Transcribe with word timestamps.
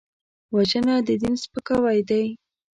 وژنه 0.55 0.95
د 1.07 1.09
دین 1.21 1.33
سپکاوی 1.43 1.99
دی 2.09 2.25